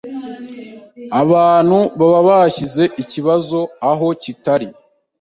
[1.21, 3.59] abantu baba bashyize ikibazo
[3.91, 4.67] aho kitari